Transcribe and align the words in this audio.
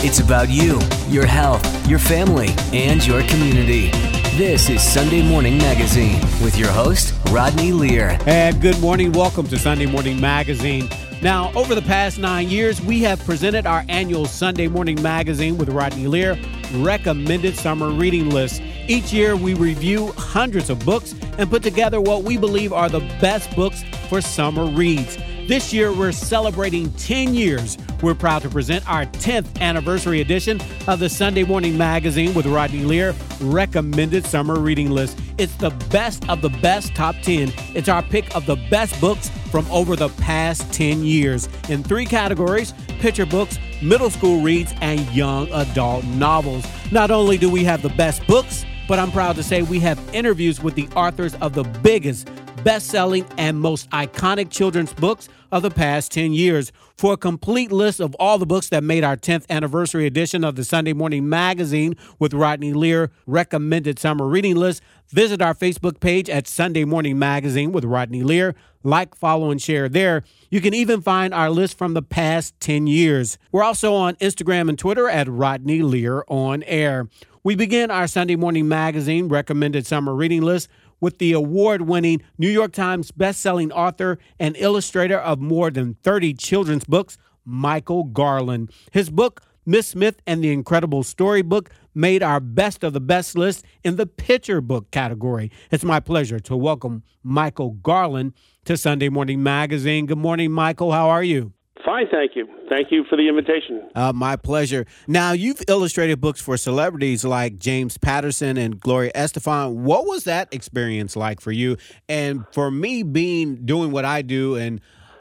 It's 0.00 0.20
about 0.20 0.48
you, 0.48 0.78
your 1.08 1.26
health, 1.26 1.88
your 1.88 1.98
family, 1.98 2.50
and 2.72 3.04
your 3.04 3.20
community. 3.24 3.90
This 4.36 4.70
is 4.70 4.80
Sunday 4.80 5.28
Morning 5.28 5.58
Magazine 5.58 6.20
with 6.40 6.56
your 6.56 6.70
host, 6.70 7.12
Rodney 7.30 7.72
Lear. 7.72 8.16
And 8.24 8.60
good 8.62 8.78
morning. 8.78 9.10
Welcome 9.10 9.48
to 9.48 9.58
Sunday 9.58 9.86
Morning 9.86 10.20
Magazine. 10.20 10.88
Now, 11.20 11.52
over 11.54 11.74
the 11.74 11.82
past 11.82 12.16
nine 12.16 12.48
years, 12.48 12.80
we 12.80 13.02
have 13.02 13.18
presented 13.24 13.66
our 13.66 13.84
annual 13.88 14.26
Sunday 14.26 14.68
Morning 14.68 15.02
Magazine 15.02 15.58
with 15.58 15.68
Rodney 15.68 16.06
Lear 16.06 16.38
recommended 16.74 17.56
summer 17.56 17.90
reading 17.90 18.30
list. 18.30 18.62
Each 18.86 19.12
year, 19.12 19.34
we 19.34 19.54
review 19.54 20.12
hundreds 20.16 20.70
of 20.70 20.78
books 20.84 21.16
and 21.38 21.50
put 21.50 21.64
together 21.64 22.00
what 22.00 22.22
we 22.22 22.36
believe 22.36 22.72
are 22.72 22.88
the 22.88 23.00
best 23.20 23.54
books 23.56 23.82
for 24.08 24.20
summer 24.20 24.66
reads. 24.66 25.16
This 25.48 25.72
year, 25.72 25.92
we're 25.92 26.12
celebrating 26.12 26.92
10 26.92 27.34
years. 27.34 27.76
We're 28.00 28.14
proud 28.14 28.42
to 28.42 28.48
present 28.48 28.88
our 28.88 29.06
10th 29.06 29.60
anniversary 29.60 30.20
edition 30.20 30.60
of 30.86 31.00
the 31.00 31.08
Sunday 31.08 31.42
Morning 31.42 31.76
Magazine 31.76 32.32
with 32.32 32.46
Rodney 32.46 32.84
Lear 32.84 33.12
recommended 33.40 34.24
summer 34.24 34.60
reading 34.60 34.90
list. 34.90 35.18
It's 35.36 35.54
the 35.56 35.70
best 35.90 36.28
of 36.28 36.40
the 36.40 36.48
best 36.48 36.94
top 36.94 37.16
10. 37.22 37.52
It's 37.74 37.88
our 37.88 38.02
pick 38.02 38.34
of 38.36 38.46
the 38.46 38.56
best 38.70 39.00
books 39.00 39.30
from 39.50 39.68
over 39.70 39.96
the 39.96 40.10
past 40.10 40.72
10 40.72 41.02
years 41.02 41.48
in 41.68 41.82
three 41.82 42.06
categories 42.06 42.72
picture 43.00 43.26
books, 43.26 43.58
middle 43.82 44.10
school 44.10 44.42
reads, 44.42 44.72
and 44.80 45.00
young 45.12 45.48
adult 45.52 46.04
novels. 46.04 46.64
Not 46.92 47.10
only 47.10 47.38
do 47.38 47.50
we 47.50 47.64
have 47.64 47.82
the 47.82 47.90
best 47.90 48.26
books, 48.26 48.64
but 48.88 48.98
I'm 48.98 49.12
proud 49.12 49.36
to 49.36 49.42
say 49.42 49.62
we 49.62 49.80
have 49.80 50.00
interviews 50.14 50.62
with 50.62 50.74
the 50.74 50.88
authors 50.96 51.34
of 51.36 51.52
the 51.52 51.62
biggest 51.64 52.28
best 52.64 52.88
selling, 52.88 53.24
and 53.36 53.60
most 53.60 53.88
iconic 53.90 54.50
children's 54.50 54.92
books 54.92 55.28
of 55.50 55.62
the 55.62 55.70
past 55.70 56.12
10 56.12 56.32
years. 56.32 56.72
For 56.96 57.14
a 57.14 57.16
complete 57.16 57.70
list 57.70 58.00
of 58.00 58.14
all 58.16 58.38
the 58.38 58.46
books 58.46 58.68
that 58.70 58.82
made 58.82 59.04
our 59.04 59.16
10th 59.16 59.48
anniversary 59.48 60.06
edition 60.06 60.44
of 60.44 60.56
the 60.56 60.64
Sunday 60.64 60.92
Morning 60.92 61.28
Magazine 61.28 61.94
with 62.18 62.34
Rodney 62.34 62.72
Lear 62.72 63.10
recommended 63.26 63.98
summer 63.98 64.26
reading 64.26 64.56
list, 64.56 64.82
visit 65.08 65.40
our 65.40 65.54
Facebook 65.54 66.00
page 66.00 66.28
at 66.28 66.46
Sunday 66.46 66.84
Morning 66.84 67.18
Magazine 67.18 67.72
with 67.72 67.84
Rodney 67.84 68.22
Lear. 68.22 68.54
Like, 68.82 69.14
follow, 69.14 69.50
and 69.50 69.60
share 69.60 69.88
there. 69.88 70.22
You 70.50 70.60
can 70.60 70.74
even 70.74 71.02
find 71.02 71.34
our 71.34 71.50
list 71.50 71.76
from 71.76 71.94
the 71.94 72.02
past 72.02 72.58
10 72.60 72.86
years. 72.86 73.38
We're 73.52 73.64
also 73.64 73.94
on 73.94 74.14
Instagram 74.16 74.68
and 74.68 74.78
Twitter 74.78 75.08
at 75.08 75.28
Rodney 75.28 75.82
Lear 75.82 76.24
on 76.28 76.62
air. 76.64 77.08
We 77.44 77.54
begin 77.54 77.90
our 77.90 78.06
Sunday 78.06 78.36
Morning 78.36 78.68
Magazine 78.68 79.28
recommended 79.28 79.86
summer 79.86 80.14
reading 80.14 80.42
list 80.42 80.68
with 81.00 81.18
the 81.18 81.32
award 81.32 81.82
winning 81.82 82.22
New 82.38 82.48
York 82.48 82.72
Times 82.72 83.12
bestselling 83.12 83.70
author 83.72 84.18
and 84.38 84.56
illustrator 84.56 85.18
of 85.18 85.40
more 85.40 85.70
than 85.70 85.94
30 86.02 86.34
children's 86.34 86.84
books, 86.84 87.18
Michael 87.44 88.04
Garland. 88.04 88.70
His 88.92 89.10
book, 89.10 89.42
Miss 89.64 89.88
Smith 89.88 90.20
and 90.26 90.42
the 90.42 90.52
Incredible 90.52 91.02
Storybook, 91.02 91.70
made 91.94 92.22
our 92.22 92.40
best 92.40 92.84
of 92.84 92.92
the 92.92 93.00
best 93.00 93.36
list 93.36 93.64
in 93.82 93.96
the 93.96 94.06
picture 94.06 94.60
book 94.60 94.90
category. 94.90 95.50
It's 95.70 95.84
my 95.84 96.00
pleasure 96.00 96.38
to 96.40 96.56
welcome 96.56 97.02
Michael 97.22 97.72
Garland 97.72 98.34
to 98.64 98.76
Sunday 98.76 99.08
Morning 99.08 99.42
Magazine. 99.42 100.06
Good 100.06 100.18
morning, 100.18 100.52
Michael. 100.52 100.92
How 100.92 101.08
are 101.08 101.24
you? 101.24 101.52
Fine, 101.84 102.08
thank 102.10 102.34
you. 102.34 102.48
Thank 102.68 102.90
you 102.90 103.04
for 103.08 103.16
the 103.16 103.28
invitation. 103.28 103.88
Uh, 103.94 104.12
my 104.12 104.36
pleasure. 104.36 104.84
Now, 105.06 105.32
you've 105.32 105.62
illustrated 105.68 106.20
books 106.20 106.40
for 106.40 106.56
celebrities 106.56 107.24
like 107.24 107.58
James 107.58 107.96
Patterson 107.98 108.56
and 108.56 108.78
Gloria 108.78 109.12
Estefan. 109.14 109.74
What 109.74 110.04
was 110.04 110.24
that 110.24 110.52
experience 110.52 111.16
like 111.16 111.40
for 111.40 111.52
you? 111.52 111.76
And 112.08 112.44
for 112.52 112.70
me, 112.70 113.02
being 113.02 113.64
doing 113.64 113.92
what 113.92 114.04
I 114.04 114.22
do 114.22 114.56
and 114.56 114.80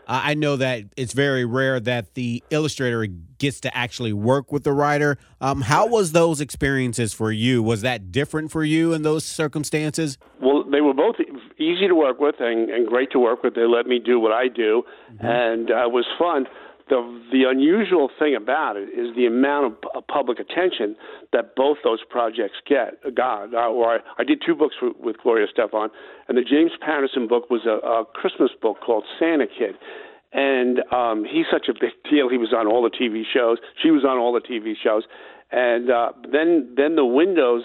I 0.10 0.36
know 0.36 0.56
that 0.56 0.84
it's 0.96 1.12
very 1.12 1.44
rare 1.44 1.82
that 1.82 2.14
the 2.14 2.42
illustrator 2.50 3.06
gets 3.06 3.60
to 3.62 3.78
actually 3.78 4.14
work 4.14 4.54
with 4.54 4.64
the 4.64 4.72
writer. 4.72 5.18
Um, 5.42 5.60
how 5.60 5.88
was 5.88 6.14
those 6.14 6.40
experiences 6.40 7.12
for 7.14 7.30
you? 7.30 7.62
Was 7.62 7.82
that 7.82 8.10
different 8.10 8.50
for 8.50 8.64
you 8.64 8.94
in 8.94 9.02
those 9.02 9.26
circumstances? 9.26 10.18
Well, 10.42 10.64
they 10.64 10.80
were 10.80 10.94
both 10.94 11.18
easy 11.60 11.88
to 11.88 11.96
work 11.96 12.20
with 12.20 12.36
and, 12.40 12.70
and 12.70 12.88
great 12.88 13.12
to 13.12 13.20
work 13.20 13.44
with. 13.44 13.56
They 13.56 13.66
let 13.66 13.86
me 13.86 14.00
do 14.00 14.20
what 14.20 14.32
I 14.32 14.48
do, 14.48 14.84
mm-hmm. 15.12 15.26
and 15.26 15.72
uh, 15.72 15.86
it 15.88 15.92
was 15.92 16.06
fun. 16.18 16.46
The 16.90 17.02
the 17.32 17.44
unusual 17.44 18.10
thing 18.18 18.36
about 18.36 18.78
it 18.78 18.90
is 18.90 19.14
the 19.16 19.26
amount 19.26 19.76
of 19.94 20.08
public 20.08 20.40
attention 20.40 20.96
that 21.34 21.56
both 21.56 21.78
those 21.84 22.00
projects 22.10 22.56
get. 22.66 23.04
God, 23.14 23.54
uh, 23.54 23.68
or 23.68 23.96
I, 23.96 24.00
I 24.20 24.24
did 24.24 24.42
two 24.46 24.56
books 24.56 24.76
for, 24.80 24.92
with 25.00 25.18
Gloria 25.22 25.48
Estefan, 25.48 25.90
and 26.30 26.38
the 26.38 26.44
James 26.44 26.72
Patterson 26.80 27.28
book 27.28 27.50
was 27.50 27.66
a, 27.66 27.86
a 27.86 28.06
Christmas 28.06 28.52
book 28.62 28.78
called 28.86 29.04
Santa 29.20 29.48
Kid 29.48 29.76
and 30.34 30.80
um, 30.92 31.26
he's 31.26 31.46
such 31.52 31.68
a 31.70 31.74
big 31.74 31.92
deal. 32.10 32.30
He 32.30 32.38
was 32.38 32.54
on 32.54 32.68
all 32.68 32.84
the 32.84 32.90
TV 32.90 33.24
shows. 33.34 33.58
She 33.82 33.92
was 33.92 34.04
on 34.04 34.18
all 34.18 34.34
the 34.34 34.42
TV 34.42 34.74
shows, 34.82 35.04
and 35.52 35.90
uh, 35.90 36.12
then 36.32 36.74
then 36.76 36.96
the 36.96 37.06
windows 37.06 37.64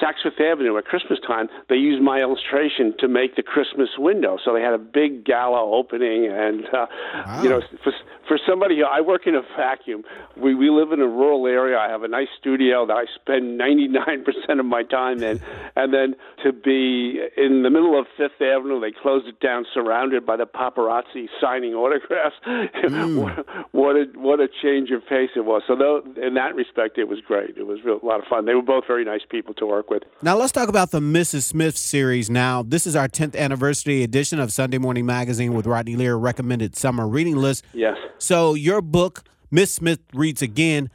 Saks 0.00 0.22
Fifth 0.22 0.40
Avenue 0.40 0.78
at 0.78 0.84
Christmas 0.84 1.18
time, 1.26 1.48
they 1.68 1.76
used 1.76 2.02
my 2.02 2.20
illustration 2.20 2.94
to 2.98 3.08
make 3.08 3.36
the 3.36 3.42
Christmas 3.42 3.90
window. 3.98 4.38
So 4.42 4.54
they 4.54 4.62
had 4.62 4.72
a 4.72 4.78
big 4.78 5.24
gala 5.24 5.62
opening, 5.62 6.30
and 6.30 6.64
uh, 6.66 6.86
wow. 7.26 7.42
you 7.42 7.48
know, 7.50 7.60
for 7.84 7.92
for 8.26 8.38
somebody, 8.46 8.80
I 8.82 9.00
work 9.00 9.26
in 9.26 9.34
a 9.34 9.42
vacuum. 9.56 10.02
We 10.36 10.54
we 10.54 10.70
live 10.70 10.92
in 10.92 11.00
a 11.00 11.06
rural 11.06 11.46
area. 11.46 11.78
I 11.78 11.88
have 11.88 12.02
a 12.02 12.08
nice 12.08 12.28
studio 12.38 12.86
that 12.86 12.94
I 12.94 13.04
spend 13.14 13.60
99% 13.60 14.58
of 14.58 14.64
my 14.64 14.82
time 14.82 15.22
in, 15.22 15.40
and 15.76 15.92
then 15.92 16.14
to 16.42 16.52
be 16.52 17.20
in 17.36 17.62
the 17.62 17.70
middle 17.70 17.98
of 17.98 18.06
Fifth 18.16 18.40
Avenue, 18.40 18.80
they 18.80 18.92
closed 18.92 19.26
it 19.26 19.40
down, 19.40 19.66
surrounded 19.74 20.24
by 20.24 20.36
the 20.36 20.46
paparazzi 20.46 21.28
signing 21.40 21.74
autographs. 21.74 22.36
Mm. 22.92 23.16
what, 23.16 23.46
what 23.72 23.96
a 23.96 24.04
what 24.16 24.40
a 24.40 24.48
change 24.62 24.90
of 24.90 25.06
pace 25.06 25.30
it 25.36 25.44
was. 25.44 25.62
So 25.66 25.76
though, 25.76 26.02
in 26.20 26.34
that 26.34 26.54
respect, 26.54 26.98
it 26.98 27.08
was 27.08 27.20
great. 27.26 27.56
It 27.56 27.66
was 27.66 27.78
real, 27.84 27.98
a 28.02 28.06
lot 28.06 28.20
of 28.20 28.26
fun. 28.26 28.46
They 28.46 28.54
were 28.54 28.62
both 28.62 28.84
very 28.86 29.04
nice 29.04 29.22
people 29.28 29.54
to 29.54 29.66
work 29.66 29.90
with. 29.90 30.02
Now, 30.22 30.36
let's 30.36 30.52
talk 30.52 30.68
about 30.68 30.90
the 30.90 31.00
Mrs. 31.00 31.42
Smith 31.42 31.76
series. 31.76 32.28
Now, 32.30 32.62
this 32.62 32.86
is 32.86 32.96
our 32.96 33.08
10th 33.08 33.36
anniversary 33.36 34.02
edition 34.02 34.38
of 34.38 34.52
Sunday 34.52 34.78
Morning 34.78 35.06
Magazine 35.06 35.54
with 35.54 35.66
Rodney 35.66 35.96
Lear 35.96 36.16
recommended 36.16 36.76
summer 36.76 37.08
reading 37.08 37.36
list. 37.36 37.64
Yes. 37.72 37.96
So, 38.18 38.54
your 38.54 38.82
book, 38.82 39.24
Miss 39.50 39.74
Smith 39.74 40.00
Reads 40.12 40.42
Again, 40.42 40.90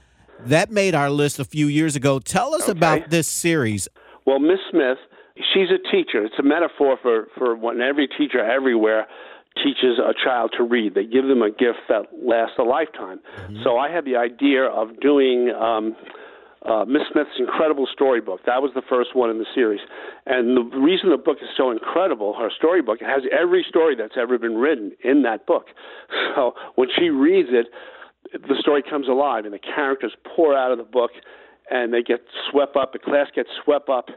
that 0.45 0.71
made 0.71 0.95
our 0.95 1.09
list 1.09 1.39
a 1.39 1.45
few 1.45 1.67
years 1.67 1.95
ago. 1.95 2.19
Tell 2.19 2.53
us 2.53 2.63
okay. 2.63 2.71
about 2.71 3.09
this 3.09 3.27
series. 3.27 3.87
Well, 4.25 4.39
Miss 4.39 4.59
Smith, 4.71 4.97
she's 5.53 5.69
a 5.69 5.79
teacher. 5.91 6.23
It's 6.25 6.39
a 6.39 6.43
metaphor 6.43 6.97
for, 7.01 7.27
for 7.37 7.55
when 7.55 7.81
every 7.81 8.07
teacher 8.07 8.43
everywhere 8.43 9.07
teaches 9.63 9.99
a 9.99 10.13
child 10.13 10.53
to 10.57 10.63
read. 10.63 10.95
They 10.95 11.05
give 11.05 11.27
them 11.27 11.41
a 11.41 11.49
gift 11.49 11.87
that 11.89 12.07
lasts 12.23 12.55
a 12.59 12.63
lifetime. 12.63 13.19
Mm-hmm. 13.19 13.63
So 13.63 13.77
I 13.77 13.91
had 13.91 14.05
the 14.05 14.15
idea 14.15 14.63
of 14.63 14.99
doing 14.99 15.51
um, 15.51 15.95
uh, 16.65 16.85
Miss 16.85 17.03
Smith's 17.11 17.39
incredible 17.39 17.87
storybook. 17.91 18.41
That 18.45 18.61
was 18.61 18.71
the 18.75 18.81
first 18.89 19.15
one 19.15 19.29
in 19.29 19.37
the 19.37 19.45
series. 19.55 19.79
And 20.25 20.57
the 20.57 20.77
reason 20.77 21.09
the 21.09 21.17
book 21.17 21.37
is 21.41 21.49
so 21.55 21.71
incredible, 21.71 22.33
her 22.37 22.49
storybook, 22.55 23.01
it 23.01 23.05
has 23.05 23.23
every 23.31 23.65
story 23.67 23.95
that's 23.95 24.17
ever 24.19 24.37
been 24.37 24.55
written 24.55 24.91
in 25.03 25.23
that 25.23 25.45
book. 25.45 25.67
So 26.35 26.53
when 26.75 26.89
she 26.95 27.09
reads 27.09 27.49
it, 27.51 27.67
the 28.31 28.55
story 28.59 28.83
comes 28.87 29.07
alive 29.07 29.45
and 29.45 29.53
the 29.53 29.59
characters 29.59 30.13
pour 30.35 30.55
out 30.55 30.71
of 30.71 30.77
the 30.77 30.83
book 30.83 31.11
and 31.69 31.93
they 31.93 32.03
get 32.03 32.19
swept 32.51 32.75
up, 32.75 32.93
the 32.93 32.99
class 32.99 33.27
gets 33.33 33.49
swept 33.63 33.89
up 33.89 34.09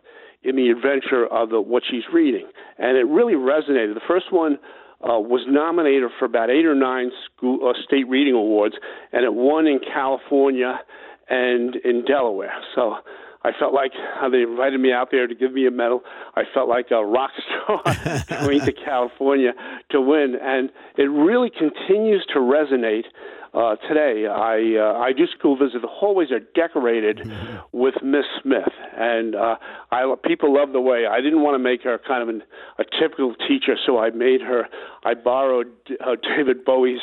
in 0.42 0.56
the 0.56 0.68
adventure 0.68 1.26
of 1.26 1.50
the, 1.50 1.60
what 1.60 1.82
she's 1.88 2.02
reading. 2.12 2.46
And 2.78 2.96
it 2.96 3.06
really 3.06 3.34
resonated. 3.34 3.94
The 3.94 4.06
first 4.06 4.32
one 4.32 4.58
uh, 5.02 5.18
was 5.18 5.42
nominated 5.48 6.10
for 6.18 6.24
about 6.26 6.50
eight 6.50 6.66
or 6.66 6.74
nine 6.74 7.10
school, 7.24 7.68
uh, 7.68 7.72
state 7.82 8.08
reading 8.08 8.34
awards, 8.34 8.74
and 9.12 9.24
it 9.24 9.32
won 9.32 9.66
in 9.66 9.80
California 9.80 10.80
and 11.28 11.76
in 11.76 12.04
Delaware. 12.04 12.52
So 12.74 12.96
I 13.42 13.52
felt 13.58 13.72
like 13.72 13.92
how 14.20 14.28
they 14.28 14.42
invited 14.42 14.80
me 14.80 14.92
out 14.92 15.08
there 15.10 15.26
to 15.26 15.34
give 15.34 15.52
me 15.52 15.66
a 15.66 15.70
medal. 15.70 16.02
I 16.36 16.42
felt 16.52 16.68
like 16.68 16.90
a 16.90 17.04
rock 17.04 17.30
star 17.64 17.82
going 18.44 18.60
to 18.60 18.72
California 18.72 19.52
to 19.90 20.00
win, 20.00 20.36
and 20.40 20.70
it 20.96 21.04
really 21.04 21.50
continues 21.50 22.24
to 22.34 22.40
resonate 22.40 23.04
uh, 23.52 23.76
today. 23.88 24.26
I 24.26 24.78
uh, 24.78 24.98
I 24.98 25.12
do 25.12 25.26
school 25.26 25.56
visits. 25.56 25.82
The 25.82 25.88
hallways 25.88 26.30
are 26.30 26.40
decorated 26.40 27.18
mm-hmm. 27.18 27.56
with 27.72 27.94
Miss 28.02 28.24
Smith, 28.42 28.72
and 28.96 29.34
uh, 29.34 29.56
I 29.90 30.14
people 30.24 30.54
love 30.54 30.72
the 30.72 30.80
way. 30.80 31.06
I 31.10 31.20
didn't 31.20 31.42
want 31.42 31.54
to 31.56 31.58
make 31.58 31.82
her 31.82 31.98
kind 32.06 32.22
of 32.22 32.28
an, 32.28 32.42
a 32.78 32.84
typical 32.84 33.34
teacher, 33.34 33.76
so 33.86 33.98
I 33.98 34.10
made 34.10 34.40
her. 34.40 34.68
I 35.04 35.14
borrowed 35.14 35.72
uh, 36.00 36.16
David 36.22 36.64
Bowie's 36.64 37.00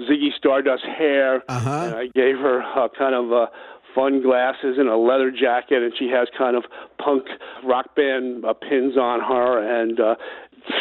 Ziggy 0.00 0.32
Stardust 0.36 0.84
hair, 0.84 1.42
uh-huh. 1.48 1.70
and 1.70 1.94
I 1.94 2.06
gave 2.14 2.36
her 2.36 2.62
uh, 2.62 2.88
kind 2.96 3.14
of 3.14 3.32
a 3.32 3.50
fun 3.94 4.22
glasses 4.22 4.76
and 4.78 4.88
a 4.88 4.96
leather 4.96 5.30
jacket, 5.30 5.82
and 5.82 5.92
she 5.98 6.08
has 6.08 6.28
kind 6.36 6.56
of 6.56 6.64
punk 6.98 7.24
rock 7.64 7.94
band 7.94 8.44
uh, 8.44 8.52
pins 8.54 8.96
on 8.96 9.20
her, 9.20 9.82
and 9.82 10.00
uh, 10.00 10.14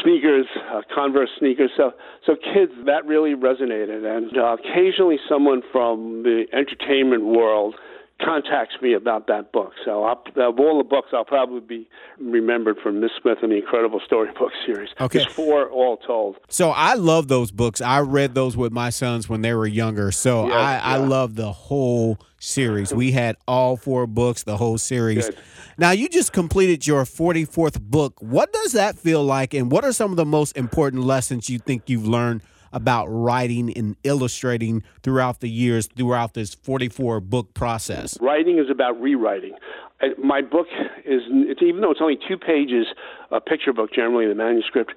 sneakers, 0.03 0.45
uh, 0.71 0.81
Converse 0.93 1.29
sneakers. 1.39 1.71
So, 1.75 1.91
so 2.25 2.35
kids, 2.35 2.71
that 2.85 3.05
really 3.05 3.35
resonated. 3.35 4.05
And 4.05 4.37
uh, 4.37 4.55
occasionally, 4.55 5.17
someone 5.27 5.61
from 5.71 6.23
the 6.23 6.45
entertainment 6.53 7.25
world 7.25 7.75
contacts 8.23 8.75
me 8.81 8.93
about 8.93 9.27
that 9.27 9.51
book. 9.51 9.73
So 9.85 10.03
I'll, 10.03 10.23
of 10.37 10.59
all 10.59 10.77
the 10.77 10.83
books, 10.83 11.09
I'll 11.13 11.25
probably 11.25 11.59
be 11.59 11.89
remembered 12.19 12.77
for 12.81 12.91
Miss 12.91 13.11
Smith 13.21 13.39
and 13.41 13.51
the 13.51 13.57
Incredible 13.57 14.01
Storybook 14.05 14.51
series. 14.65 14.89
Okay. 14.99 15.19
There's 15.19 15.31
four 15.31 15.69
all 15.69 15.97
told. 15.97 16.37
So 16.49 16.69
I 16.69 16.93
love 16.93 17.27
those 17.27 17.51
books. 17.51 17.81
I 17.81 17.99
read 17.99 18.35
those 18.35 18.55
with 18.55 18.71
my 18.71 18.89
sons 18.89 19.27
when 19.27 19.41
they 19.41 19.53
were 19.53 19.67
younger. 19.67 20.11
So 20.11 20.47
Yeah, 20.47 20.55
I, 20.55 20.77
I 20.77 20.97
love 20.97 21.35
the 21.35 21.51
whole 21.51 22.17
series. 22.39 22.93
We 22.93 23.11
had 23.11 23.37
all 23.47 23.77
four 23.77 24.07
books, 24.07 24.43
the 24.43 24.57
whole 24.57 24.77
series. 24.77 25.25
Good. 25.25 25.37
Now 25.77 25.91
you 25.91 26.09
just 26.09 26.33
completed 26.33 26.85
your 26.87 27.03
44th 27.03 27.79
book. 27.81 28.21
What 28.21 28.51
does 28.53 28.73
that 28.73 28.97
feel 28.97 29.23
like 29.23 29.53
and 29.53 29.71
what 29.71 29.83
are 29.83 29.93
some 29.93 30.11
of 30.11 30.17
the 30.17 30.25
most 30.25 30.57
important 30.57 31.03
lessons 31.03 31.49
you 31.49 31.59
think 31.59 31.89
you've 31.89 32.07
learned 32.07 32.41
about 32.73 33.07
writing 33.07 33.71
and 33.73 33.95
illustrating 34.03 34.83
throughout 35.03 35.39
the 35.39 35.49
years 35.49 35.87
throughout 35.87 36.33
this 36.33 36.53
44 36.53 37.19
book 37.19 37.53
process? 37.53 38.17
Writing 38.21 38.59
is 38.59 38.69
about 38.69 38.99
rewriting. 38.99 39.53
Uh, 40.01 40.07
My 40.23 40.41
book 40.41 40.67
is, 41.05 41.21
even 41.61 41.81
though 41.81 41.91
it's 41.91 42.01
only 42.01 42.17
two 42.27 42.37
pages, 42.37 42.87
a 43.31 43.41
picture 43.41 43.73
book 43.73 43.91
generally, 43.93 44.27
the 44.27 44.35
manuscript, 44.35 44.93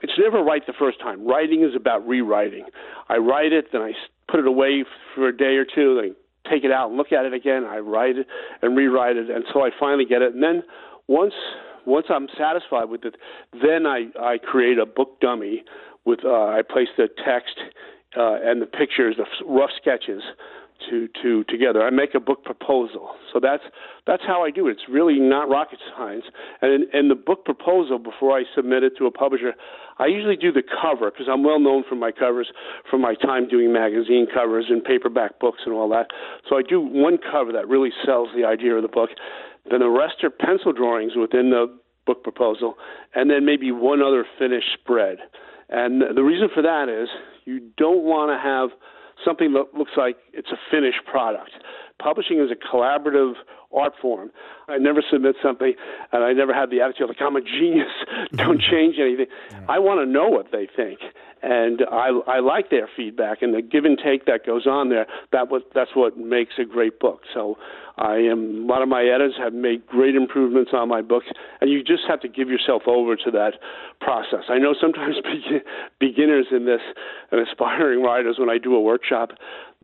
it's 0.00 0.12
never 0.18 0.42
right 0.42 0.64
the 0.66 0.72
first 0.78 1.00
time. 1.00 1.26
Writing 1.26 1.62
is 1.64 1.74
about 1.74 2.06
rewriting. 2.06 2.64
I 3.08 3.16
write 3.16 3.52
it, 3.52 3.66
then 3.72 3.82
I 3.82 3.92
put 4.30 4.40
it 4.40 4.46
away 4.46 4.84
for 5.14 5.28
a 5.28 5.36
day 5.36 5.56
or 5.56 5.64
two, 5.64 5.96
then 5.96 6.14
I 6.14 6.50
take 6.50 6.64
it 6.64 6.70
out 6.70 6.88
and 6.88 6.96
look 6.96 7.12
at 7.12 7.24
it 7.24 7.34
again. 7.34 7.64
I 7.64 7.78
write 7.78 8.16
it 8.16 8.26
and 8.62 8.76
rewrite 8.76 9.16
it 9.16 9.28
until 9.28 9.62
I 9.62 9.70
finally 9.78 10.04
get 10.04 10.22
it. 10.22 10.34
And 10.34 10.42
then 10.42 10.62
once 11.08 11.34
once 11.86 12.06
I'm 12.10 12.28
satisfied 12.36 12.90
with 12.90 13.04
it, 13.06 13.14
then 13.52 13.86
I, 13.86 14.08
I 14.20 14.36
create 14.36 14.78
a 14.78 14.84
book 14.84 15.20
dummy 15.20 15.64
with 16.08 16.24
uh, 16.24 16.32
I 16.32 16.62
place 16.62 16.88
the 16.96 17.08
text 17.22 17.60
uh, 18.16 18.40
and 18.42 18.62
the 18.62 18.66
pictures, 18.66 19.16
the 19.18 19.26
rough 19.46 19.70
sketches 19.80 20.22
to 20.88 21.08
to 21.22 21.44
together. 21.44 21.82
I 21.82 21.90
make 21.90 22.14
a 22.14 22.20
book 22.20 22.44
proposal. 22.44 23.10
So 23.32 23.40
that's 23.40 23.62
that's 24.06 24.22
how 24.26 24.42
I 24.42 24.50
do 24.50 24.68
it. 24.68 24.72
It's 24.72 24.88
really 24.88 25.20
not 25.20 25.50
rocket 25.50 25.78
science. 25.94 26.24
And 26.62 26.84
in 26.94 27.08
the 27.08 27.14
book 27.14 27.44
proposal, 27.44 27.98
before 27.98 28.36
I 28.36 28.44
submit 28.56 28.84
it 28.84 28.94
to 28.98 29.06
a 29.06 29.10
publisher, 29.10 29.52
I 29.98 30.06
usually 30.06 30.36
do 30.36 30.50
the 30.50 30.62
cover 30.62 31.10
because 31.10 31.26
I'm 31.30 31.44
well 31.44 31.60
known 31.60 31.84
for 31.86 31.96
my 31.96 32.10
covers 32.10 32.48
from 32.90 33.02
my 33.02 33.14
time 33.14 33.46
doing 33.46 33.70
magazine 33.70 34.26
covers 34.32 34.66
and 34.70 34.82
paperback 34.82 35.38
books 35.40 35.60
and 35.66 35.74
all 35.74 35.90
that. 35.90 36.06
So 36.48 36.56
I 36.56 36.62
do 36.62 36.80
one 36.80 37.18
cover 37.18 37.52
that 37.52 37.68
really 37.68 37.90
sells 38.06 38.28
the 38.34 38.46
idea 38.46 38.74
of 38.76 38.82
the 38.82 38.88
book. 38.88 39.10
Then 39.70 39.80
the 39.80 39.90
rest 39.90 40.24
are 40.24 40.30
pencil 40.30 40.72
drawings 40.72 41.12
within 41.16 41.50
the 41.50 41.66
book 42.06 42.22
proposal, 42.22 42.76
and 43.14 43.28
then 43.28 43.44
maybe 43.44 43.70
one 43.70 44.00
other 44.00 44.24
finished 44.38 44.72
spread. 44.80 45.18
And 45.68 46.02
the 46.16 46.22
reason 46.22 46.48
for 46.54 46.62
that 46.62 46.88
is 46.88 47.08
you 47.44 47.60
don't 47.76 48.04
want 48.04 48.30
to 48.30 48.38
have 48.38 48.70
something 49.24 49.52
that 49.52 49.76
looks 49.76 49.92
like 49.96 50.16
it's 50.32 50.50
a 50.50 50.58
finished 50.70 51.04
product. 51.10 51.50
Publishing 52.00 52.38
is 52.40 52.50
a 52.50 52.76
collaborative 52.76 53.34
art 53.72 53.92
form. 54.00 54.30
I 54.68 54.78
never 54.78 55.02
submit 55.10 55.36
something, 55.42 55.74
and 56.12 56.24
I 56.24 56.32
never 56.32 56.54
have 56.54 56.70
the 56.70 56.80
attitude 56.80 57.08
like 57.08 57.20
I'm 57.20 57.36
a 57.36 57.40
genius. 57.40 57.88
Don't 58.34 58.58
mm-hmm. 58.58 58.70
change 58.70 58.96
anything. 59.00 59.26
I 59.68 59.78
want 59.78 60.00
to 60.00 60.06
know 60.06 60.28
what 60.28 60.52
they 60.52 60.68
think, 60.74 61.00
and 61.42 61.82
I 61.90 62.08
I 62.26 62.40
like 62.40 62.70
their 62.70 62.88
feedback 62.96 63.42
and 63.42 63.54
the 63.54 63.62
give 63.62 63.84
and 63.84 63.98
take 64.02 64.26
that 64.26 64.44
goes 64.46 64.66
on 64.66 64.88
there. 64.88 65.06
That 65.32 65.50
was 65.50 65.62
that's 65.74 65.90
what 65.94 66.16
makes 66.16 66.54
a 66.58 66.64
great 66.64 66.98
book. 66.98 67.22
So 67.34 67.56
I 67.98 68.16
am. 68.16 68.64
A 68.64 68.66
lot 68.66 68.82
of 68.82 68.88
my 68.88 69.02
editors 69.02 69.34
have 69.38 69.52
made 69.52 69.86
great 69.86 70.14
improvements 70.14 70.70
on 70.72 70.88
my 70.88 71.02
book, 71.02 71.24
and 71.60 71.70
you 71.70 71.82
just 71.82 72.02
have 72.08 72.20
to 72.20 72.28
give 72.28 72.48
yourself 72.48 72.82
over 72.86 73.16
to 73.16 73.30
that 73.32 73.54
process. 74.00 74.44
I 74.48 74.58
know 74.58 74.74
sometimes 74.80 75.16
begin, 75.22 75.60
beginners 75.98 76.46
in 76.52 76.64
this 76.64 76.80
and 77.30 77.46
aspiring 77.46 78.02
writers, 78.02 78.36
when 78.38 78.48
I 78.48 78.58
do 78.58 78.74
a 78.74 78.80
workshop, 78.80 79.30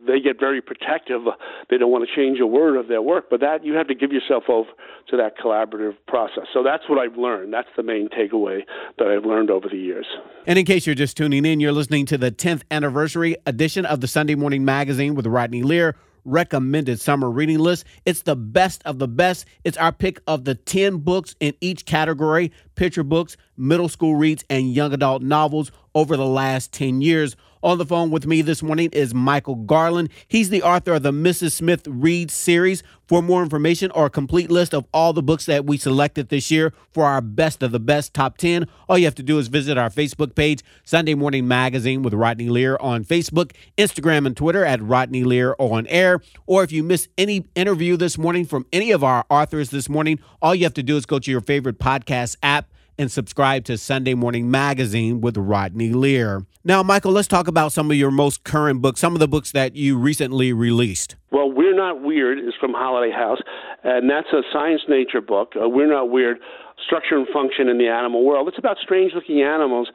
they 0.06 0.20
get 0.20 0.38
very 0.38 0.60
protective. 0.60 1.22
They 1.70 1.78
don't 1.78 1.90
want 1.90 2.08
to 2.08 2.14
change 2.14 2.40
a 2.40 2.46
word 2.46 2.76
of 2.76 2.88
their 2.88 3.02
work, 3.02 3.30
but 3.30 3.40
that 3.40 3.64
you 3.64 3.74
have 3.74 3.88
to 3.88 3.94
give 3.94 4.12
yourself 4.12 4.44
over 4.48 4.70
to 5.10 5.16
that 5.16 5.38
collaborative 5.38 5.96
process. 6.06 6.44
So 6.52 6.62
that's 6.62 6.88
what 6.88 6.98
I've 6.98 7.16
learned. 7.16 7.52
That's 7.52 7.68
the 7.76 7.82
main 7.82 8.08
takeaway 8.08 8.60
that 8.98 9.08
I've 9.08 9.24
learned 9.24 9.50
over 9.50 9.68
the 9.68 9.76
years. 9.76 10.06
And 10.46 10.58
in 10.58 10.64
case 10.64 10.86
you're 10.86 10.94
just 10.94 11.16
tuning 11.16 11.44
in, 11.44 11.60
you're 11.60 11.72
listening 11.72 12.06
to 12.06 12.18
the 12.18 12.30
10th 12.30 12.62
anniversary 12.70 13.36
edition 13.46 13.84
of 13.86 14.00
the 14.00 14.06
Sunday 14.06 14.34
Morning 14.34 14.64
Magazine 14.64 15.14
with 15.14 15.26
Rodney 15.26 15.62
Lear 15.62 15.96
recommended 16.24 17.00
summer 17.00 17.30
reading 17.30 17.58
list. 17.58 17.84
It's 18.04 18.22
the 18.22 18.36
best 18.36 18.82
of 18.84 18.98
the 18.98 19.08
best. 19.08 19.46
It's 19.62 19.76
our 19.76 19.92
pick 19.92 20.20
of 20.26 20.44
the 20.44 20.54
10 20.54 20.98
books 20.98 21.36
in 21.40 21.54
each 21.60 21.84
category 21.84 22.52
picture 22.74 23.04
books, 23.04 23.36
middle 23.56 23.88
school 23.88 24.16
reads, 24.16 24.44
and 24.50 24.72
young 24.72 24.92
adult 24.92 25.22
novels 25.22 25.70
over 25.94 26.16
the 26.16 26.26
last 26.26 26.72
10 26.72 27.00
years. 27.00 27.36
On 27.64 27.78
the 27.78 27.86
phone 27.86 28.10
with 28.10 28.26
me 28.26 28.42
this 28.42 28.62
morning 28.62 28.90
is 28.92 29.14
Michael 29.14 29.54
Garland. 29.54 30.10
He's 30.28 30.50
the 30.50 30.62
author 30.62 30.92
of 30.92 31.02
the 31.02 31.12
Mrs. 31.12 31.52
Smith 31.52 31.86
Reads 31.88 32.34
series. 32.34 32.82
For 33.06 33.22
more 33.22 33.42
information 33.42 33.90
or 33.92 34.06
a 34.06 34.10
complete 34.10 34.50
list 34.50 34.74
of 34.74 34.86
all 34.92 35.14
the 35.14 35.22
books 35.22 35.46
that 35.46 35.64
we 35.64 35.78
selected 35.78 36.28
this 36.28 36.50
year 36.50 36.74
for 36.90 37.04
our 37.04 37.22
best 37.22 37.62
of 37.62 37.70
the 37.70 37.80
best 37.80 38.12
top 38.12 38.36
10, 38.36 38.66
all 38.88 38.98
you 38.98 39.06
have 39.06 39.14
to 39.14 39.22
do 39.22 39.38
is 39.38 39.48
visit 39.48 39.78
our 39.78 39.88
Facebook 39.88 40.34
page, 40.34 40.62
Sunday 40.84 41.14
Morning 41.14 41.48
Magazine 41.48 42.02
with 42.02 42.12
Rodney 42.12 42.50
Lear 42.50 42.76
on 42.80 43.02
Facebook, 43.04 43.52
Instagram, 43.78 44.26
and 44.26 44.36
Twitter 44.36 44.64
at 44.64 44.82
Rodney 44.82 45.24
Lear 45.24 45.54
on 45.58 45.86
air. 45.86 46.20
Or 46.46 46.64
if 46.64 46.72
you 46.72 46.82
miss 46.82 47.08
any 47.16 47.46
interview 47.54 47.96
this 47.96 48.18
morning 48.18 48.44
from 48.44 48.66
any 48.74 48.90
of 48.90 49.02
our 49.02 49.24
authors 49.30 49.70
this 49.70 49.88
morning, 49.88 50.18
all 50.42 50.54
you 50.54 50.64
have 50.64 50.74
to 50.74 50.82
do 50.82 50.98
is 50.98 51.06
go 51.06 51.18
to 51.18 51.30
your 51.30 51.42
favorite 51.42 51.78
podcast 51.78 52.36
app 52.42 52.68
and 52.98 53.10
subscribe 53.10 53.64
to 53.64 53.76
Sunday 53.78 54.14
Morning 54.14 54.50
Magazine 54.50 55.20
with 55.20 55.36
Rodney 55.36 55.92
Lear. 55.92 56.46
Now, 56.64 56.82
Michael, 56.82 57.12
let's 57.12 57.28
talk 57.28 57.48
about 57.48 57.72
some 57.72 57.90
of 57.90 57.96
your 57.96 58.10
most 58.10 58.44
current 58.44 58.80
books, 58.82 59.00
some 59.00 59.14
of 59.14 59.20
the 59.20 59.28
books 59.28 59.52
that 59.52 59.76
you 59.76 59.98
recently 59.98 60.52
released. 60.52 61.16
Well, 61.30 61.50
We're 61.50 61.74
Not 61.74 62.02
Weird 62.02 62.38
is 62.38 62.54
from 62.60 62.72
Holiday 62.72 63.12
House, 63.12 63.40
and 63.82 64.08
that's 64.08 64.28
a 64.32 64.42
science 64.52 64.82
nature 64.88 65.20
book. 65.20 65.52
Uh, 65.54 65.68
We're 65.68 65.90
Not 65.90 66.10
Weird 66.10 66.38
Structure 66.86 67.16
and 67.16 67.26
Function 67.32 67.68
in 67.68 67.78
the 67.78 67.88
Animal 67.88 68.24
World. 68.24 68.48
It's 68.48 68.58
about 68.58 68.78
strange 68.82 69.12
looking 69.14 69.42
animals. 69.42 69.88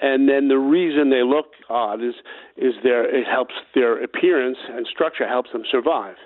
And 0.00 0.28
then 0.28 0.46
the 0.46 0.58
reason 0.58 1.10
they 1.10 1.24
look 1.24 1.46
odd 1.68 2.02
is 2.02 2.14
is 2.58 2.74
their 2.82 3.04
it 3.04 3.26
helps 3.26 3.54
their 3.74 4.02
appearance 4.02 4.58
and 4.68 4.86
structure 4.86 5.26
helps 5.26 5.52
them 5.52 5.62
survive. 5.70 6.16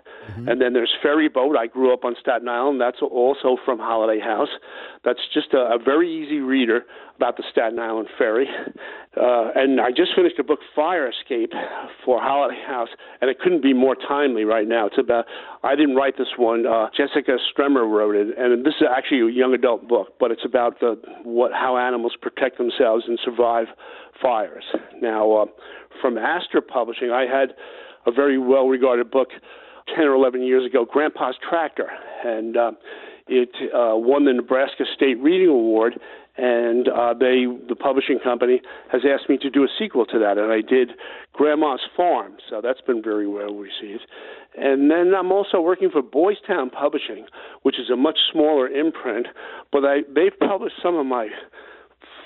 And 0.48 0.60
then 0.60 0.72
there's 0.72 0.94
Ferry 1.02 1.28
Boat. 1.28 1.56
I 1.56 1.66
grew 1.66 1.92
up 1.92 2.04
on 2.04 2.14
Staten 2.20 2.48
Island. 2.48 2.80
That's 2.80 3.02
also 3.02 3.56
from 3.64 3.78
Holiday 3.78 4.20
House. 4.20 4.50
That's 5.04 5.20
just 5.34 5.52
a, 5.52 5.58
a 5.58 5.78
very 5.84 6.08
easy 6.08 6.38
reader 6.38 6.84
about 7.16 7.36
the 7.36 7.42
Staten 7.50 7.78
Island 7.78 8.08
Ferry. 8.16 8.46
Uh, 9.14 9.50
and 9.54 9.80
I 9.80 9.90
just 9.90 10.14
finished 10.14 10.38
a 10.38 10.44
book, 10.44 10.60
Fire 10.74 11.10
Escape, 11.10 11.52
for 12.04 12.20
Holiday 12.20 12.60
House, 12.66 12.88
and 13.20 13.30
it 13.30 13.38
couldn't 13.40 13.62
be 13.62 13.74
more 13.74 13.94
timely 13.94 14.44
right 14.44 14.66
now. 14.66 14.86
It's 14.86 14.98
about 14.98 15.26
I 15.62 15.76
didn't 15.76 15.96
write 15.96 16.16
this 16.18 16.34
one. 16.36 16.66
Uh, 16.66 16.88
Jessica 16.96 17.36
Stremer 17.50 17.86
wrote 17.86 18.16
it, 18.16 18.38
and 18.38 18.64
this 18.64 18.74
is 18.80 18.86
actually 18.88 19.20
a 19.20 19.30
young 19.30 19.54
adult 19.54 19.86
book, 19.86 20.14
but 20.18 20.30
it's 20.30 20.44
about 20.44 20.80
the 20.80 21.00
what 21.24 21.52
how 21.52 21.76
animals 21.76 22.14
protect 22.20 22.58
themselves 22.58 23.04
and 23.06 23.18
survive 23.24 23.66
fires. 24.22 24.64
Now, 25.00 25.32
uh, 25.32 25.46
from 26.00 26.16
Astor 26.16 26.60
Publishing, 26.60 27.10
I 27.10 27.22
had 27.22 27.54
a 28.06 28.12
very 28.12 28.38
well 28.38 28.68
regarded 28.68 29.10
book 29.10 29.28
10 29.94 30.04
or 30.04 30.14
11 30.14 30.42
years 30.42 30.64
ago, 30.64 30.84
Grandpa's 30.84 31.36
Tractor. 31.48 31.90
And 32.24 32.56
uh, 32.56 32.72
it 33.26 33.50
uh, 33.74 33.96
won 33.96 34.24
the 34.24 34.32
Nebraska 34.32 34.84
State 34.94 35.18
Reading 35.20 35.48
Award. 35.48 35.98
And 36.36 36.88
uh, 36.88 37.12
they, 37.12 37.44
the 37.68 37.76
publishing 37.78 38.18
company, 38.18 38.62
has 38.90 39.02
asked 39.04 39.28
me 39.28 39.36
to 39.38 39.50
do 39.50 39.64
a 39.64 39.68
sequel 39.78 40.06
to 40.06 40.18
that, 40.18 40.38
and 40.38 40.50
I 40.50 40.62
did 40.62 40.92
Grandma's 41.34 41.82
Farm. 41.94 42.38
So 42.48 42.62
that's 42.62 42.80
been 42.80 43.02
very 43.02 43.26
well 43.26 43.54
received. 43.54 44.06
And 44.56 44.90
then 44.90 45.12
I'm 45.14 45.30
also 45.30 45.60
working 45.60 45.90
for 45.90 46.00
Boys 46.00 46.38
Town 46.46 46.70
Publishing, 46.70 47.26
which 47.64 47.78
is 47.78 47.90
a 47.90 47.96
much 47.96 48.18
smaller 48.32 48.66
imprint, 48.66 49.26
but 49.70 49.84
I, 49.84 49.98
they've 50.08 50.38
published 50.48 50.76
some 50.82 50.96
of 50.96 51.04
my 51.04 51.28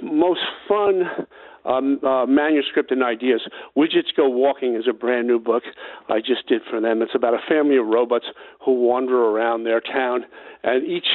most 0.01 0.41
fun 0.69 1.27
um, 1.67 2.01
uh, 2.05 2.27
manuscript 2.27 2.91
and 2.91 3.03
ideas. 3.03 3.43
Widgets 3.77 4.15
Go 4.17 4.29
Walking 4.29 4.75
is 4.75 4.87
a 4.89 4.93
brand 4.93 5.27
new 5.27 5.39
book 5.39 5.63
I 6.09 6.21
just 6.21 6.47
did 6.49 6.63
for 6.71 6.81
them. 6.81 7.03
It's 7.03 7.15
about 7.15 7.35
a 7.35 7.41
family 7.49 7.77
of 7.77 7.87
robots 7.87 8.27
who 8.65 8.73
wander 8.73 9.17
around 9.17 9.65
their 9.65 9.81
town, 9.81 10.25
and 10.63 10.87
each 10.87 11.07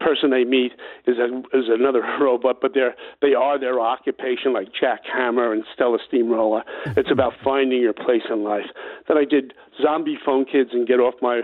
person 0.00 0.30
they 0.30 0.44
meet 0.44 0.72
is 1.06 1.16
a, 1.18 1.38
is 1.56 1.64
another 1.68 2.02
robot, 2.20 2.58
but 2.60 2.72
they're 2.74 2.94
they 3.22 3.34
are 3.34 3.58
their 3.58 3.80
occupation, 3.80 4.52
like 4.52 4.68
Jack 4.78 5.00
Hammer 5.12 5.52
and 5.52 5.64
Stella 5.74 5.98
Steamroller. 6.06 6.62
It's 6.96 7.10
about 7.10 7.34
finding 7.44 7.80
your 7.80 7.92
place 7.92 8.22
in 8.30 8.42
life. 8.42 8.66
Then 9.08 9.18
I 9.18 9.24
did 9.24 9.52
Zombie 9.82 10.18
Phone 10.24 10.44
Kids 10.44 10.70
and 10.72 10.86
Get 10.86 10.98
Off 11.00 11.14
My 11.20 11.42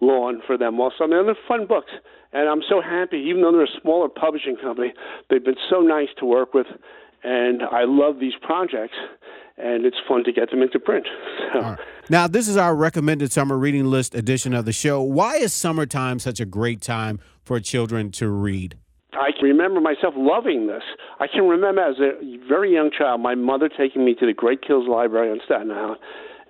Lawn 0.00 0.42
for 0.46 0.56
them 0.56 0.80
also. 0.80 1.04
I 1.04 1.06
mean, 1.06 1.26
they're 1.26 1.36
fun 1.46 1.66
books. 1.66 1.90
And 2.32 2.48
I'm 2.48 2.62
so 2.68 2.82
happy, 2.82 3.16
even 3.16 3.40
though 3.42 3.52
they're 3.52 3.64
a 3.64 3.80
smaller 3.80 4.08
publishing 4.08 4.56
company, 4.56 4.92
they've 5.30 5.44
been 5.44 5.56
so 5.70 5.80
nice 5.80 6.08
to 6.18 6.26
work 6.26 6.52
with. 6.52 6.66
And 7.24 7.62
I 7.62 7.84
love 7.84 8.20
these 8.20 8.34
projects, 8.42 8.94
and 9.56 9.84
it's 9.84 9.96
fun 10.06 10.24
to 10.24 10.32
get 10.32 10.50
them 10.50 10.62
into 10.62 10.78
print. 10.78 11.06
So, 11.54 11.76
Now, 12.10 12.26
this 12.26 12.46
is 12.46 12.58
our 12.58 12.74
recommended 12.76 13.32
summer 13.32 13.56
reading 13.56 13.86
list 13.86 14.14
edition 14.14 14.52
of 14.52 14.66
the 14.66 14.72
show. 14.72 15.00
Why 15.00 15.36
is 15.36 15.54
summertime 15.54 16.18
such 16.18 16.40
a 16.40 16.44
great 16.44 16.82
time 16.82 17.20
for 17.42 17.58
children 17.58 18.10
to 18.12 18.28
read? 18.28 18.76
I 19.14 19.30
can 19.32 19.44
remember 19.48 19.80
myself 19.80 20.12
loving 20.16 20.66
this. 20.66 20.82
I 21.20 21.26
can 21.26 21.48
remember 21.48 21.80
as 21.82 21.96
a 22.00 22.12
very 22.46 22.74
young 22.74 22.90
child, 22.96 23.22
my 23.22 23.34
mother 23.34 23.70
taking 23.70 24.04
me 24.04 24.14
to 24.16 24.26
the 24.26 24.34
Great 24.34 24.60
Kills 24.60 24.86
Library 24.86 25.30
on 25.30 25.40
Staten 25.46 25.70
Island, 25.70 25.96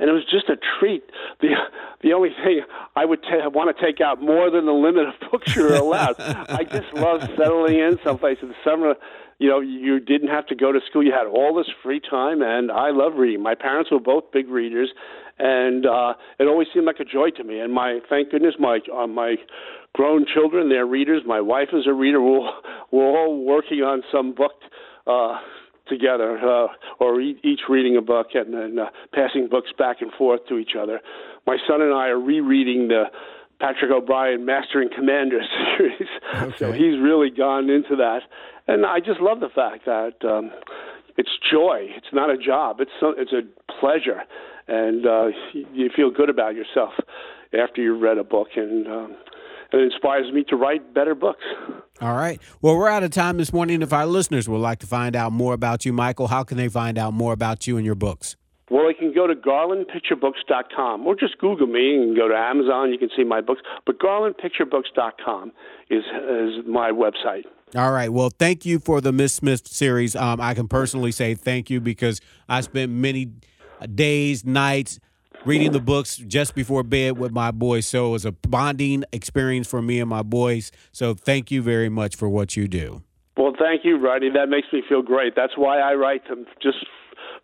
and 0.00 0.10
it 0.10 0.12
was 0.12 0.24
just 0.24 0.48
a 0.48 0.56
treat. 0.80 1.04
the 1.40 1.54
The 2.02 2.12
only 2.12 2.30
thing 2.44 2.62
I 2.96 3.04
would 3.04 3.22
ta- 3.22 3.48
want 3.48 3.74
to 3.74 3.80
take 3.84 4.00
out 4.00 4.20
more 4.20 4.50
than 4.50 4.66
the 4.66 4.72
limit 4.72 5.06
of 5.06 5.30
books 5.30 5.54
you're 5.54 5.74
allowed. 5.76 6.16
I 6.18 6.64
just 6.64 6.92
love 6.92 7.20
settling 7.36 7.78
in 7.78 7.98
someplace 8.04 8.38
in 8.42 8.48
the 8.48 8.54
summer. 8.64 8.94
You 9.38 9.48
know, 9.48 9.60
you 9.60 10.00
didn't 10.00 10.28
have 10.28 10.46
to 10.46 10.56
go 10.56 10.72
to 10.72 10.80
school. 10.88 11.04
You 11.04 11.12
had 11.12 11.28
all 11.28 11.54
this 11.54 11.68
free 11.82 12.00
time, 12.00 12.42
and 12.42 12.72
I 12.72 12.90
love 12.90 13.14
reading. 13.16 13.42
My 13.42 13.54
parents 13.54 13.90
were 13.90 14.00
both 14.00 14.32
big 14.32 14.48
readers, 14.48 14.90
and 15.38 15.86
uh, 15.86 16.14
it 16.40 16.44
always 16.44 16.66
seemed 16.74 16.86
like 16.86 16.98
a 16.98 17.04
joy 17.04 17.30
to 17.36 17.44
me. 17.44 17.60
And 17.60 17.72
my, 17.72 18.00
thank 18.08 18.30
goodness, 18.30 18.54
my 18.58 18.80
uh, 18.92 19.06
my 19.06 19.36
grown 19.94 20.26
children, 20.32 20.68
they're 20.68 20.86
readers. 20.86 21.22
My 21.24 21.40
wife 21.40 21.68
is 21.72 21.86
a 21.86 21.92
reader. 21.92 22.20
We're, 22.20 22.50
we're 22.90 23.16
all 23.16 23.44
working 23.44 23.78
on 23.78 24.02
some 24.10 24.34
book. 24.34 24.52
Uh, 25.06 25.38
together, 25.88 26.38
uh, 26.38 26.66
or 27.00 27.18
each 27.18 27.60
reading 27.66 27.96
a 27.96 28.02
book 28.02 28.26
and 28.34 28.52
then 28.52 28.78
uh, 28.78 28.90
passing 29.14 29.48
books 29.48 29.70
back 29.78 30.02
and 30.02 30.12
forth 30.18 30.40
to 30.46 30.58
each 30.58 30.72
other. 30.78 31.00
My 31.46 31.56
son 31.66 31.80
and 31.80 31.94
I 31.94 32.08
are 32.08 32.20
rereading 32.20 32.88
the 32.88 33.04
Patrick 33.60 33.90
O'Brian 33.90 34.44
Master 34.44 34.80
and 34.80 34.90
Commander 34.90 35.40
series, 35.76 36.08
okay. 36.34 36.56
so 36.58 36.72
he's 36.72 37.00
really 37.00 37.30
gone 37.30 37.70
into 37.70 37.96
that, 37.96 38.20
and 38.66 38.86
I 38.86 39.00
just 39.00 39.20
love 39.20 39.40
the 39.40 39.48
fact 39.48 39.84
that 39.86 40.14
um, 40.28 40.50
it's 41.16 41.30
joy. 41.50 41.88
It's 41.96 42.12
not 42.12 42.30
a 42.30 42.38
job. 42.38 42.80
It's 42.80 42.90
so, 43.00 43.14
it's 43.16 43.32
a 43.32 43.42
pleasure, 43.80 44.22
and 44.68 45.06
uh, 45.06 45.26
you 45.52 45.90
feel 45.94 46.10
good 46.10 46.30
about 46.30 46.54
yourself 46.54 46.92
after 47.58 47.82
you've 47.82 48.00
read 48.00 48.18
a 48.18 48.24
book, 48.24 48.48
and 48.56 48.86
um, 48.86 49.16
it 49.72 49.78
inspires 49.78 50.32
me 50.32 50.44
to 50.48 50.56
write 50.56 50.94
better 50.94 51.14
books. 51.14 51.44
All 52.00 52.14
right. 52.14 52.40
Well, 52.62 52.76
we're 52.76 52.88
out 52.88 53.02
of 53.02 53.10
time 53.10 53.38
this 53.38 53.52
morning. 53.52 53.82
If 53.82 53.92
our 53.92 54.06
listeners 54.06 54.48
would 54.48 54.60
like 54.60 54.78
to 54.80 54.86
find 54.86 55.16
out 55.16 55.32
more 55.32 55.52
about 55.52 55.84
you, 55.84 55.92
Michael, 55.92 56.28
how 56.28 56.44
can 56.44 56.56
they 56.56 56.68
find 56.68 56.96
out 56.96 57.12
more 57.12 57.32
about 57.32 57.66
you 57.66 57.76
and 57.76 57.84
your 57.84 57.96
books? 57.96 58.36
Well, 58.70 58.86
they 58.86 58.94
can 58.94 59.14
go 59.14 59.26
to 59.26 59.34
garlandpicturebooks.com 59.34 61.06
or 61.06 61.14
just 61.14 61.38
Google 61.38 61.66
me 61.66 61.94
and 61.94 62.16
go 62.16 62.28
to 62.28 62.34
Amazon. 62.36 62.92
You 62.92 62.98
can 62.98 63.08
see 63.16 63.24
my 63.24 63.40
books. 63.40 63.62
But 63.86 63.98
garlandpicturebooks.com 63.98 65.52
is, 65.90 66.04
is 66.04 66.66
my 66.66 66.90
website. 66.90 67.44
All 67.76 67.92
right. 67.92 68.10
Well, 68.10 68.30
thank 68.38 68.64
you 68.64 68.78
for 68.78 69.00
the 69.00 69.12
Miss 69.12 69.34
Smith 69.34 69.66
series. 69.66 70.16
Um, 70.16 70.40
I 70.40 70.54
can 70.54 70.68
personally 70.68 71.12
say 71.12 71.34
thank 71.34 71.70
you 71.70 71.80
because 71.80 72.20
I 72.48 72.60
spent 72.62 72.92
many 72.92 73.32
days, 73.94 74.44
nights, 74.44 74.98
reading 75.44 75.72
the 75.72 75.80
books 75.80 76.16
just 76.16 76.54
before 76.54 76.82
bed 76.82 77.18
with 77.18 77.32
my 77.32 77.50
boys. 77.50 77.86
So 77.86 78.08
it 78.08 78.10
was 78.10 78.24
a 78.24 78.32
bonding 78.32 79.04
experience 79.12 79.66
for 79.66 79.82
me 79.82 80.00
and 80.00 80.08
my 80.08 80.22
boys. 80.22 80.72
So 80.92 81.14
thank 81.14 81.50
you 81.50 81.62
very 81.62 81.88
much 81.88 82.16
for 82.16 82.28
what 82.28 82.56
you 82.56 82.68
do. 82.68 83.02
Well, 83.38 83.52
thank 83.56 83.84
you, 83.84 83.98
Rodney. 83.98 84.30
That 84.30 84.48
makes 84.48 84.66
me 84.72 84.82
feel 84.88 85.00
great. 85.00 85.34
That's 85.36 85.56
why 85.56 85.78
I 85.78 85.94
write 85.94 86.26
them, 86.28 86.44
just 86.60 86.78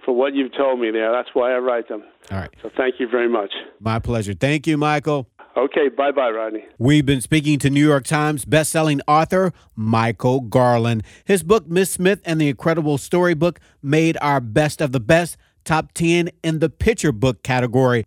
for 0.04 0.14
what 0.14 0.34
you've 0.34 0.52
told 0.52 0.80
me 0.80 0.90
there. 0.90 1.12
That's 1.12 1.28
why 1.34 1.54
I 1.54 1.58
write 1.58 1.88
them. 1.88 2.02
All 2.32 2.38
right. 2.38 2.50
So 2.60 2.70
thank 2.76 2.96
you 2.98 3.08
very 3.08 3.28
much. 3.28 3.52
My 3.78 4.00
pleasure. 4.00 4.34
Thank 4.34 4.66
you, 4.66 4.76
Michael. 4.76 5.28
Okay, 5.56 5.88
bye 5.88 6.10
bye, 6.10 6.30
Rodney. 6.30 6.64
We've 6.78 7.06
been 7.06 7.20
speaking 7.20 7.60
to 7.60 7.70
New 7.70 7.86
York 7.86 8.04
Times 8.04 8.44
bestselling 8.44 9.00
author 9.06 9.52
Michael 9.76 10.40
Garland. 10.40 11.04
His 11.24 11.44
book, 11.44 11.68
Miss 11.68 11.92
Smith 11.92 12.20
and 12.24 12.40
the 12.40 12.48
Incredible 12.48 12.98
Storybook, 12.98 13.60
made 13.80 14.18
our 14.20 14.40
best 14.40 14.80
of 14.80 14.90
the 14.90 14.98
best 14.98 15.36
top 15.64 15.92
10 15.92 16.30
in 16.42 16.58
the 16.58 16.68
picture 16.68 17.12
book 17.12 17.44
category. 17.44 18.04